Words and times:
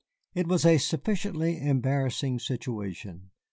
It 0.33 0.47
was 0.47 0.65
a 0.65 0.79
sufficiently 0.79 1.59
embarrassing 1.63 2.39
situation. 2.39 3.29